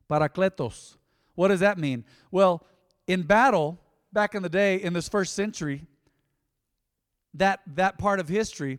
[0.07, 0.97] parakletos.
[1.33, 2.05] What does that mean?
[2.29, 2.63] Well,
[3.07, 3.79] in battle,
[4.13, 5.87] back in the day, in this first century,
[7.33, 8.77] that, that part of history,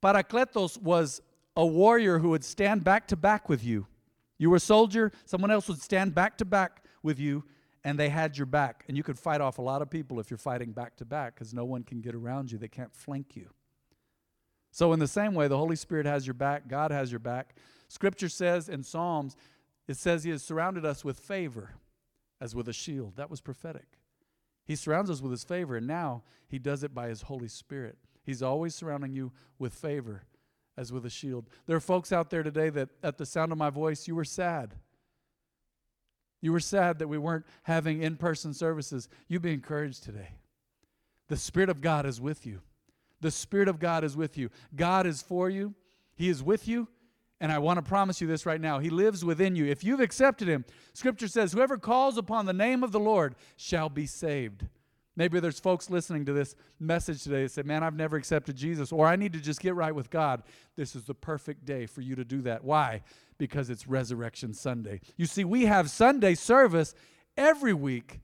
[0.00, 1.20] parakletos was
[1.56, 3.88] a warrior who would stand back to back with you.
[4.38, 7.44] You were a soldier, someone else would stand back to back with you,
[7.84, 8.84] and they had your back.
[8.88, 11.34] And you could fight off a lot of people if you're fighting back to back
[11.34, 13.50] because no one can get around you, they can't flank you.
[14.70, 17.54] So, in the same way, the Holy Spirit has your back, God has your back.
[17.88, 19.36] Scripture says in Psalms,
[19.86, 21.74] it says He has surrounded us with favor
[22.40, 23.16] as with a shield.
[23.16, 23.86] That was prophetic.
[24.64, 27.98] He surrounds us with His favor, and now He does it by His Holy Spirit.
[28.24, 30.22] He's always surrounding you with favor
[30.76, 31.48] as with a shield.
[31.66, 34.24] There are folks out there today that at the sound of my voice, you were
[34.24, 34.74] sad.
[36.40, 39.08] You were sad that we weren't having in person services.
[39.28, 40.30] You be encouraged today.
[41.28, 42.60] The Spirit of God is with you.
[43.20, 44.50] The Spirit of God is with you.
[44.76, 45.74] God is for you,
[46.14, 46.88] He is with you.
[47.40, 48.78] And I want to promise you this right now.
[48.78, 49.66] He lives within you.
[49.66, 53.88] If you've accepted Him, Scripture says, Whoever calls upon the name of the Lord shall
[53.88, 54.66] be saved.
[55.16, 58.90] Maybe there's folks listening to this message today that say, Man, I've never accepted Jesus,
[58.90, 60.42] or I need to just get right with God.
[60.76, 62.64] This is the perfect day for you to do that.
[62.64, 63.02] Why?
[63.38, 65.00] Because it's Resurrection Sunday.
[65.16, 66.94] You see, we have Sunday service
[67.36, 68.20] every week.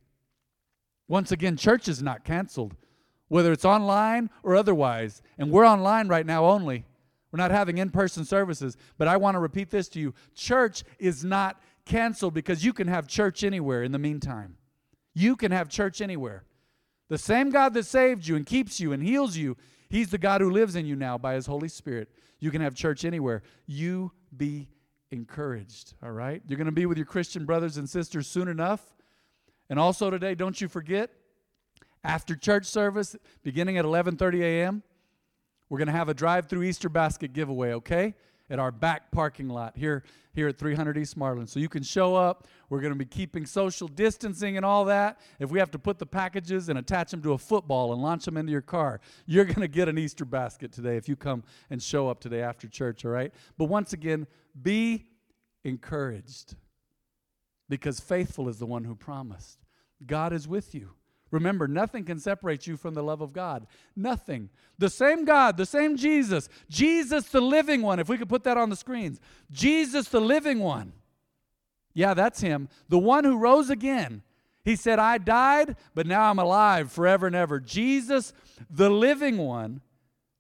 [1.06, 2.76] Once again, church is not canceled,
[3.28, 5.22] whether it's online or otherwise.
[5.38, 6.84] And we're online right now only.
[7.30, 8.76] We're not having in person services.
[8.98, 12.88] But I want to repeat this to you church is not canceled because you can
[12.88, 14.56] have church anywhere in the meantime.
[15.14, 16.44] You can have church anywhere.
[17.10, 19.56] The same God that saved you and keeps you and heals you,
[19.88, 22.08] He's the God who lives in you now by His Holy Spirit.
[22.38, 23.42] You can have church anywhere.
[23.66, 24.68] You be
[25.10, 26.40] encouraged, all right?
[26.46, 28.80] You're going to be with your Christian brothers and sisters soon enough.
[29.68, 31.10] And also today, don't you forget,
[32.04, 34.82] after church service, beginning at 11:30 a.m.,
[35.68, 38.14] we're going to have a drive-through Easter basket giveaway, okay?
[38.50, 41.48] At our back parking lot here, here at 300 East Marland.
[41.48, 42.48] So you can show up.
[42.68, 45.20] We're going to be keeping social distancing and all that.
[45.38, 48.24] If we have to put the packages and attach them to a football and launch
[48.24, 51.44] them into your car, you're going to get an Easter basket today if you come
[51.70, 53.32] and show up today after church, all right?
[53.56, 54.26] But once again,
[54.60, 55.06] be
[55.64, 56.56] encouraged
[57.68, 59.58] because faithful is the one who promised.
[60.04, 60.90] God is with you.
[61.30, 63.66] Remember, nothing can separate you from the love of God.
[63.94, 64.50] Nothing.
[64.78, 68.56] The same God, the same Jesus, Jesus the living one, if we could put that
[68.56, 69.20] on the screens.
[69.50, 70.92] Jesus the living one.
[71.94, 72.68] Yeah, that's him.
[72.88, 74.22] The one who rose again.
[74.64, 77.60] He said, I died, but now I'm alive forever and ever.
[77.60, 78.32] Jesus,
[78.68, 79.80] the living one,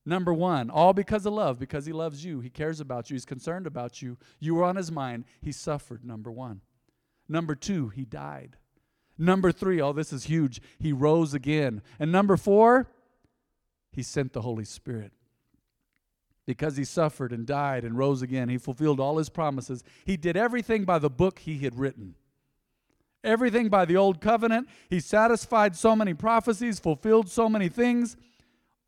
[0.04, 2.40] number one, all because of love, because he loves you.
[2.40, 3.14] He cares about you.
[3.14, 4.18] He's concerned about you.
[4.38, 5.24] You were on his mind.
[5.40, 6.60] He suffered, number one.
[7.28, 8.56] Number two, he died.
[9.20, 10.62] Number three, oh, this is huge.
[10.78, 11.82] He rose again.
[11.98, 12.88] And number four,
[13.92, 15.12] he sent the Holy Spirit.
[16.46, 19.84] Because he suffered and died and rose again, he fulfilled all his promises.
[20.06, 22.14] He did everything by the book he had written.
[23.22, 24.70] Everything by the old covenant.
[24.88, 28.16] He satisfied so many prophecies, fulfilled so many things.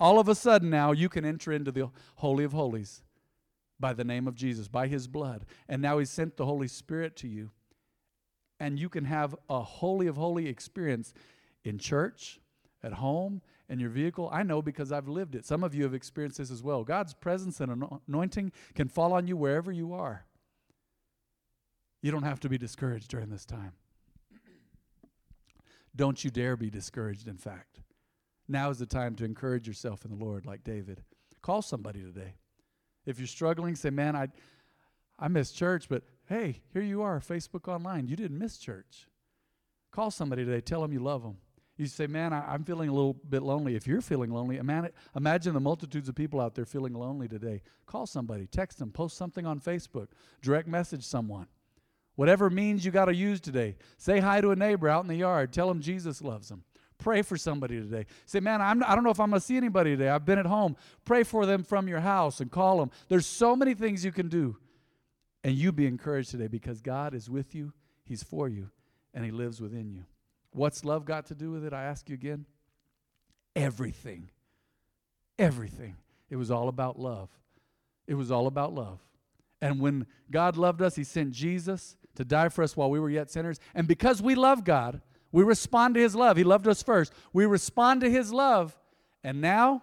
[0.00, 3.02] All of a sudden, now you can enter into the Holy of Holies
[3.78, 5.44] by the name of Jesus, by his blood.
[5.68, 7.50] And now he sent the Holy Spirit to you
[8.62, 11.12] and you can have a holy of holy experience
[11.64, 12.38] in church,
[12.80, 14.30] at home, in your vehicle.
[14.32, 15.44] I know because I've lived it.
[15.44, 16.84] Some of you have experienced this as well.
[16.84, 20.26] God's presence and anointing can fall on you wherever you are.
[22.02, 23.72] You don't have to be discouraged during this time.
[25.96, 27.80] Don't you dare be discouraged, in fact.
[28.46, 31.02] Now is the time to encourage yourself in the Lord, like David.
[31.42, 32.34] Call somebody today.
[33.06, 34.28] If you're struggling, say, Man, I,
[35.18, 38.08] I miss church, but hey, here you are, Facebook online.
[38.08, 39.06] You didn't miss church.
[39.90, 40.60] Call somebody today.
[40.60, 41.36] Tell them you love them.
[41.76, 43.74] You say, man, I, am feeling a little bit lonely.
[43.74, 47.62] If you're feeling lonely, imagine the multitudes of people out there feeling lonely today.
[47.86, 50.08] Call somebody, text them, post something on Facebook,
[50.42, 51.46] direct message someone.
[52.14, 53.76] Whatever means you got to use today.
[53.96, 55.52] Say hi to a neighbor out in the yard.
[55.52, 56.62] Tell them Jesus loves them.
[56.98, 58.06] Pray for somebody today.
[58.26, 60.08] Say, man, I'm, I don't know if I'm going to see anybody today.
[60.08, 60.76] I've been at home.
[61.04, 62.90] Pray for them from your house and call them.
[63.08, 64.56] There's so many things you can do.
[65.44, 67.72] And you be encouraged today because God is with you,
[68.04, 68.70] He's for you,
[69.12, 70.04] and He lives within you.
[70.52, 71.72] What's love got to do with it?
[71.72, 72.46] I ask you again.
[73.56, 74.30] Everything.
[75.38, 75.96] Everything.
[76.30, 77.28] It was all about love.
[78.06, 79.00] It was all about love.
[79.60, 83.10] And when God loved us, He sent Jesus to die for us while we were
[83.10, 83.60] yet sinners.
[83.74, 85.00] And because we love God,
[85.30, 86.36] we respond to His love.
[86.36, 87.12] He loved us first.
[87.32, 88.78] We respond to His love.
[89.24, 89.82] And now,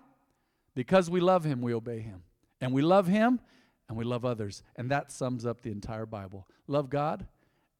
[0.75, 2.23] because we love Him, we obey Him.
[2.61, 3.39] And we love Him
[3.89, 4.63] and we love others.
[4.75, 6.47] And that sums up the entire Bible.
[6.67, 7.25] Love God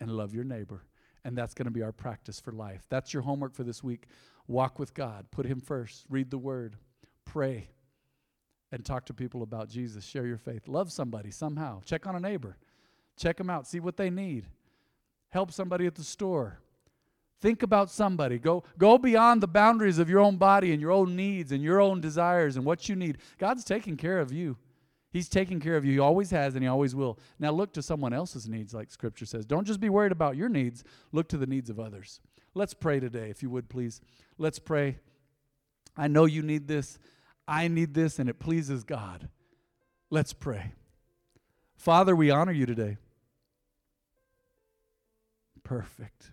[0.01, 0.83] and love your neighbor.
[1.23, 2.85] And that's going to be our practice for life.
[2.89, 4.07] That's your homework for this week.
[4.47, 6.75] Walk with God, put Him first, read the Word,
[7.23, 7.69] pray,
[8.71, 10.03] and talk to people about Jesus.
[10.03, 10.67] Share your faith.
[10.67, 11.81] Love somebody somehow.
[11.85, 12.57] Check on a neighbor,
[13.15, 14.47] check them out, see what they need.
[15.29, 16.59] Help somebody at the store.
[17.41, 18.39] Think about somebody.
[18.39, 21.79] Go, go beyond the boundaries of your own body and your own needs and your
[21.79, 23.19] own desires and what you need.
[23.37, 24.57] God's taking care of you.
[25.11, 25.93] He's taking care of you.
[25.93, 27.17] He always has and he always will.
[27.39, 29.45] Now look to someone else's needs, like Scripture says.
[29.45, 32.19] Don't just be worried about your needs, look to the needs of others.
[32.53, 34.01] Let's pray today, if you would please.
[34.37, 34.97] Let's pray.
[35.97, 36.99] I know you need this.
[37.47, 39.29] I need this, and it pleases God.
[40.09, 40.73] Let's pray.
[41.77, 42.97] Father, we honor you today.
[45.63, 46.31] Perfect.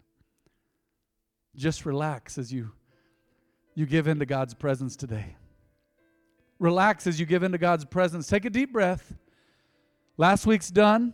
[1.55, 2.73] Just relax as you
[3.75, 5.37] you give into God's presence today.
[6.59, 8.27] Relax as you give into God's presence.
[8.27, 9.15] Take a deep breath.
[10.17, 11.13] Last week's done.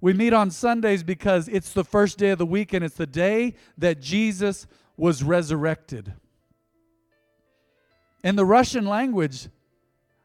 [0.00, 3.06] We meet on Sundays because it's the first day of the week and it's the
[3.06, 6.12] day that Jesus was resurrected.
[8.22, 9.48] In the Russian language,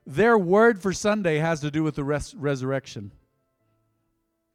[0.05, 3.11] their word for Sunday has to do with the res- resurrection.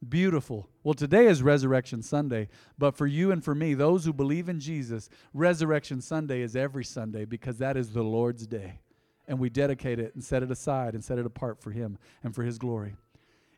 [0.07, 0.69] Beautiful.
[0.85, 4.61] Well, today is Resurrection Sunday, but for you and for me, those who believe in
[4.61, 8.81] Jesus, Resurrection Sunday is every Sunday because that is the Lord's day
[9.29, 12.35] and we dedicate it and set it aside and set it apart for Him and
[12.35, 12.97] for His glory.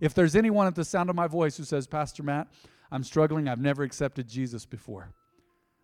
[0.01, 2.49] If there's anyone at the sound of my voice who says, Pastor Matt,
[2.91, 5.13] I'm struggling, I've never accepted Jesus before,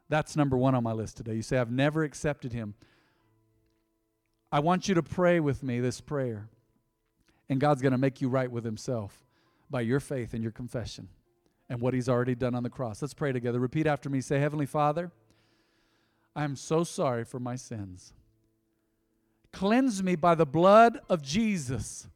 [0.08, 1.34] that's number one on my list today.
[1.34, 2.74] You say, I've never accepted Him.
[4.52, 6.48] I want you to pray with me this prayer,
[7.48, 9.24] and God's going to make you right with Himself
[9.70, 11.08] by your faith and your confession
[11.68, 13.02] and what He's already done on the cross.
[13.02, 13.58] Let's pray together.
[13.58, 14.20] Repeat after me.
[14.20, 15.10] Say, Heavenly Father,
[16.36, 18.12] I am so sorry for my sins.
[19.54, 22.08] Cleanse me by the blood of Jesus,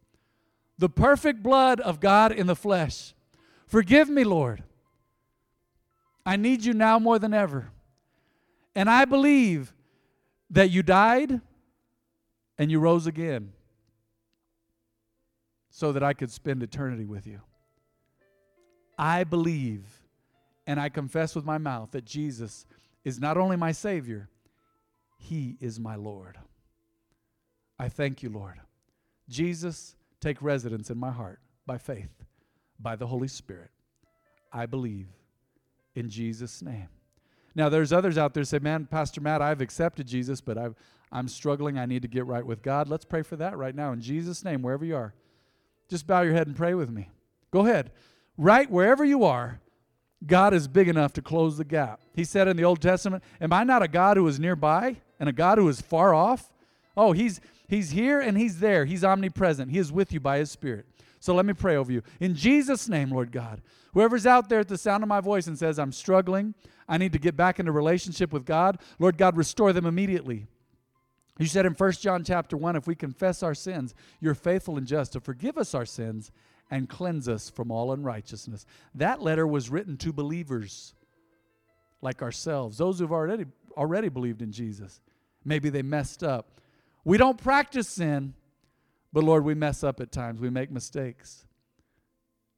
[0.76, 3.14] the perfect blood of God in the flesh.
[3.68, 4.64] Forgive me, Lord.
[6.26, 7.70] I need you now more than ever.
[8.74, 9.72] And I believe
[10.50, 11.40] that you died
[12.58, 13.52] and you rose again
[15.70, 17.40] so that I could spend eternity with you.
[18.98, 19.84] I believe
[20.66, 22.66] and I confess with my mouth that Jesus
[23.04, 24.28] is not only my Savior,
[25.18, 26.36] He is my Lord.
[27.78, 28.60] I thank you, Lord.
[29.28, 32.10] Jesus, take residence in my heart by faith,
[32.80, 33.70] by the Holy Spirit.
[34.52, 35.08] I believe
[35.94, 36.88] in Jesus' name.
[37.54, 40.74] Now, there's others out there say, Man, Pastor Matt, I've accepted Jesus, but I've,
[41.12, 41.78] I'm struggling.
[41.78, 42.88] I need to get right with God.
[42.88, 45.14] Let's pray for that right now in Jesus' name, wherever you are.
[45.88, 47.08] Just bow your head and pray with me.
[47.50, 47.90] Go ahead.
[48.36, 49.60] Right wherever you are,
[50.26, 52.00] God is big enough to close the gap.
[52.14, 55.28] He said in the Old Testament, Am I not a God who is nearby and
[55.28, 56.52] a God who is far off?
[56.96, 58.84] Oh, he's He's here and He's there.
[58.84, 59.70] He's omnipresent.
[59.70, 60.86] He is with you by His Spirit.
[61.20, 62.02] So let me pray over you.
[62.20, 63.60] In Jesus' name, Lord God,
[63.92, 66.54] whoever's out there at the sound of my voice and says, I'm struggling,
[66.88, 70.46] I need to get back into relationship with God, Lord God, restore them immediately.
[71.38, 74.86] You said in 1 John chapter 1, if we confess our sins, you're faithful and
[74.86, 76.32] just to forgive us our sins
[76.70, 78.66] and cleanse us from all unrighteousness.
[78.94, 80.94] That letter was written to believers
[82.02, 85.00] like ourselves, those who've already already believed in Jesus.
[85.44, 86.60] Maybe they messed up.
[87.08, 88.34] We don't practice sin,
[89.14, 90.42] but Lord, we mess up at times.
[90.42, 91.46] We make mistakes.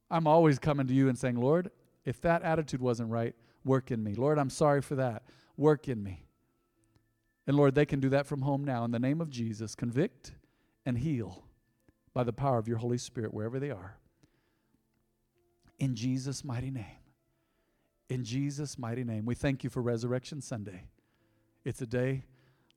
[0.09, 1.71] I'm always coming to you and saying, Lord,
[2.03, 3.33] if that attitude wasn't right,
[3.63, 4.13] work in me.
[4.13, 5.23] Lord, I'm sorry for that.
[5.55, 6.25] Work in me.
[7.47, 8.83] And Lord, they can do that from home now.
[8.83, 10.33] In the name of Jesus, convict
[10.85, 11.45] and heal
[12.13, 13.99] by the power of your Holy Spirit wherever they are.
[15.79, 16.99] In Jesus' mighty name.
[18.09, 19.25] In Jesus' mighty name.
[19.25, 20.89] We thank you for Resurrection Sunday.
[21.63, 22.25] It's a day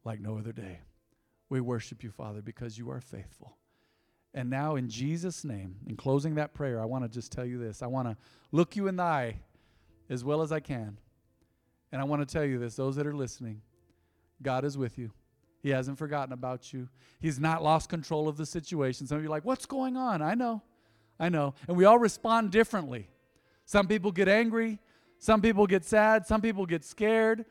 [0.04, 0.78] like no other day.
[1.54, 3.56] We worship you, Father, because you are faithful.
[4.34, 7.58] And now, in Jesus' name, in closing that prayer, I want to just tell you
[7.58, 7.80] this.
[7.80, 8.16] I want to
[8.50, 9.36] look you in the eye
[10.10, 10.98] as well as I can.
[11.92, 13.62] And I want to tell you this those that are listening,
[14.42, 15.12] God is with you.
[15.62, 16.88] He hasn't forgotten about you.
[17.20, 19.06] He's not lost control of the situation.
[19.06, 20.22] Some of you are like, What's going on?
[20.22, 20.60] I know.
[21.20, 21.54] I know.
[21.68, 23.08] And we all respond differently.
[23.64, 24.80] Some people get angry.
[25.20, 26.26] Some people get sad.
[26.26, 27.44] Some people get scared.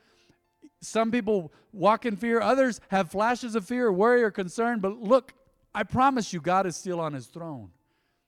[0.83, 2.41] Some people walk in fear.
[2.41, 4.79] Others have flashes of fear, worry, or concern.
[4.79, 5.33] But look,
[5.73, 7.71] I promise you, God is still on his throne.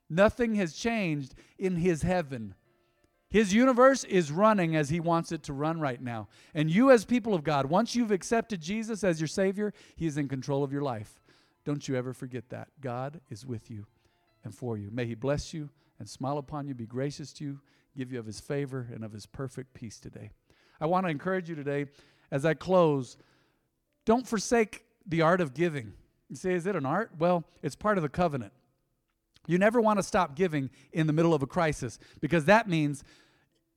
[0.08, 2.54] Nothing has changed in his heaven.
[3.28, 6.28] His universe is running as he wants it to run right now.
[6.54, 10.16] And you, as people of God, once you've accepted Jesus as your Savior, he is
[10.16, 11.20] in control of your life.
[11.64, 12.68] Don't you ever forget that.
[12.80, 13.86] God is with you
[14.44, 14.90] and for you.
[14.92, 17.60] May he bless you and smile upon you, be gracious to you,
[17.96, 20.30] give you of his favor and of his perfect peace today.
[20.80, 21.86] I want to encourage you today
[22.30, 23.16] as I close,
[24.04, 25.92] don't forsake the art of giving.
[26.28, 27.12] You say, is it an art?
[27.18, 28.52] Well, it's part of the covenant.
[29.46, 33.04] You never want to stop giving in the middle of a crisis because that means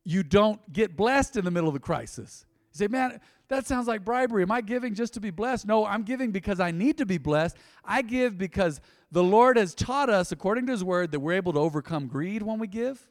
[0.03, 2.45] you don't get blessed in the middle of the crisis.
[2.73, 3.19] You say, man,
[3.49, 4.43] that sounds like bribery.
[4.43, 5.67] Am I giving just to be blessed?
[5.67, 7.57] No, I'm giving because I need to be blessed.
[7.83, 8.81] I give because
[9.11, 12.41] the Lord has taught us, according to His word, that we're able to overcome greed
[12.41, 13.07] when we give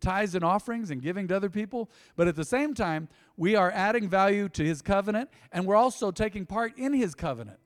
[0.00, 1.90] tithes and offerings and giving to other people.
[2.16, 6.10] But at the same time, we are adding value to His covenant and we're also
[6.10, 7.58] taking part in His covenant.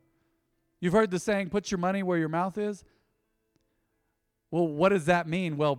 [0.81, 2.85] You've heard the saying, put your money where your mouth is.
[4.51, 5.57] Well, what does that mean?
[5.57, 5.79] Well,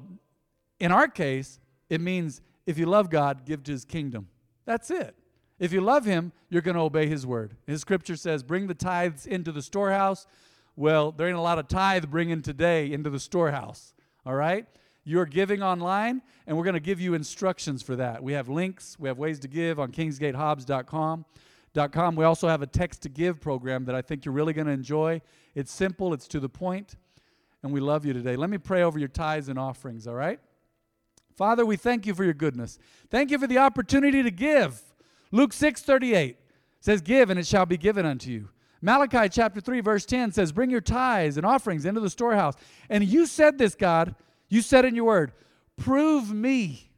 [0.80, 4.28] in our case, it means if you love God, give to his kingdom.
[4.66, 5.16] That's it.
[5.60, 7.56] If you love him, you're going to obey his word.
[7.66, 10.28] His scripture says, bring the tithes into the storehouse.
[10.76, 13.94] Well, there ain't a lot of tithe bringing today into the storehouse.
[14.26, 14.66] All right?
[15.06, 18.22] You're giving online, and we're going to give you instructions for that.
[18.22, 21.26] We have links, we have ways to give on kingsgatehobbs.com.
[21.92, 22.16] .com.
[22.16, 24.72] We also have a text to give program that I think you're really going to
[24.72, 25.22] enjoy.
[25.56, 26.96] It's simple, it's to the point
[27.66, 28.36] and we love you today.
[28.36, 30.40] Let me pray over your tithes and offerings, all right?
[31.36, 32.78] Father, we thank you for your goodness.
[33.10, 34.84] Thank you for the opportunity to give.
[35.32, 36.38] Luke 6 38
[36.80, 38.50] says, Give, and it shall be given unto you.
[38.84, 42.54] Malachi chapter 3, verse 10 says, Bring your tithes and offerings into the storehouse.
[42.88, 44.14] And you said this, God,
[44.50, 45.34] you said in your word,
[45.78, 46.92] Prove me,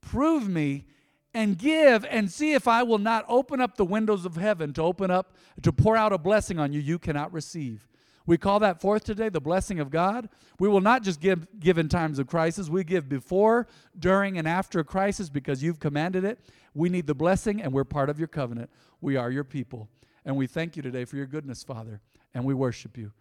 [0.00, 0.86] prove me,
[1.32, 4.82] and give, and see if I will not open up the windows of heaven to
[4.82, 7.86] open up, to pour out a blessing on you you cannot receive.
[8.26, 10.28] We call that forth today the blessing of God.
[10.58, 14.48] We will not just give, give in times of crisis, we give before, during, and
[14.48, 16.40] after a crisis because you've commanded it.
[16.74, 18.70] We need the blessing, and we're part of your covenant.
[19.00, 19.88] We are your people.
[20.24, 22.00] And we thank you today for your goodness, Father,
[22.34, 23.12] and we worship you.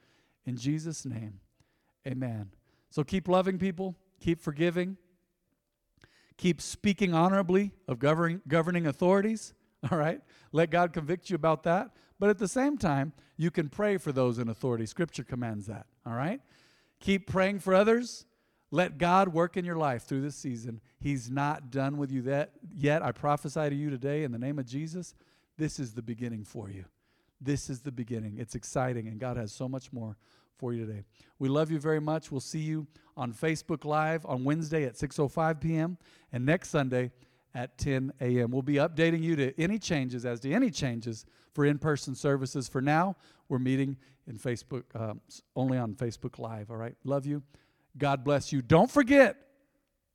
[0.46, 1.40] In Jesus' name,
[2.08, 2.50] amen.
[2.96, 4.96] So keep loving people, keep forgiving,
[6.38, 9.54] keep speaking honorably of governing, governing authorities,
[9.92, 10.22] all right?
[10.54, 11.90] Let God convict you about that.
[12.20, 14.86] But at the same time, you can pray for those in authority.
[14.86, 16.40] Scripture commands that, all right?
[17.02, 18.28] Keep praying for others.
[18.72, 20.80] Let God work in your life through this season.
[20.98, 23.04] He's not done with you that yet.
[23.04, 25.16] I prophesy to you today in the name of Jesus.
[25.58, 26.86] This is the beginning for you.
[27.42, 28.38] This is the beginning.
[28.38, 30.16] It's exciting, and God has so much more
[30.58, 31.04] for you today.
[31.40, 32.32] We love you very much.
[32.32, 32.88] We'll see you
[33.18, 35.98] on Facebook Live on Wednesday at 6:05 p.m.
[36.32, 37.12] and next Sunday
[37.54, 38.52] at 10 a.m.
[38.52, 42.68] We'll be updating you to any changes as to any changes for in-person services.
[42.68, 43.16] For now,
[43.48, 43.98] we're meeting
[44.28, 45.22] in Facebook um,
[45.56, 46.70] only on Facebook Live.
[46.70, 47.44] All right, love you.
[47.98, 48.62] God bless you.
[48.62, 49.38] Don't forget,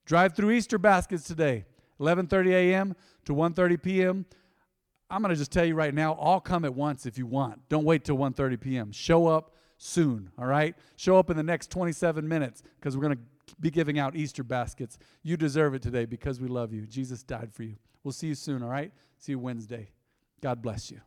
[0.05, 1.65] drive through Easter baskets today,
[1.99, 2.97] 11:30 a.m.
[3.25, 4.27] to 1:30 p.m.
[5.13, 7.69] I'm going to just tell you right now, all come at once if you want.
[7.69, 8.93] Don't wait till 1:30 p.m.
[8.93, 10.77] Show up soon, all right?
[10.97, 14.45] Show up in the next 27 minutes because we're going to be giving out Easter
[14.45, 14.99] baskets.
[15.23, 16.83] You deserve it today because we love you.
[16.87, 17.77] Jesus died for you.
[18.05, 18.93] We'll see you soon, all right?
[19.19, 19.89] See you Wednesday.
[20.43, 21.01] God bless you.